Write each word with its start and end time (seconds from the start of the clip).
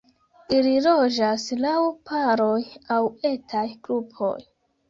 Ili 0.59 0.71
loĝas 0.85 1.45
laŭ 1.65 1.75
paroj 2.11 2.57
aŭ 2.97 3.01
etaj 3.33 3.65
grupoj. 3.89 4.35